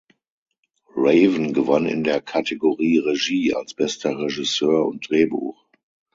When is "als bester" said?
3.53-4.17